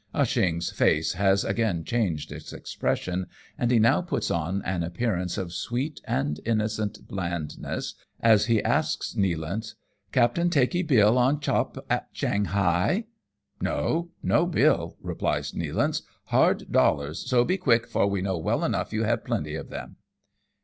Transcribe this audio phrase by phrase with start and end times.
[0.15, 5.37] Ah Cheong's face has again changed its expression, and he now puts on an appearance
[5.37, 9.75] of sweet and innocent blandness, as he asks Nealance,"
[10.11, 13.05] Captain takee bill on chop at Shanghai P ^'"
[13.63, 14.09] No!
[14.23, 16.01] no bill!" replies Nealance;"
[16.33, 19.97] hard dollars, so be quick, for we know well enough you have plenty of them."